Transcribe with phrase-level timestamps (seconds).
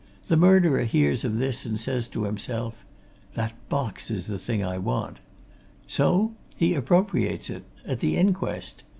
[0.29, 2.87] The murderer hears of this and says to himself,
[3.35, 5.19] 'That box is the thing I want!'
[5.85, 8.81] So he appropriates it, at the inquest!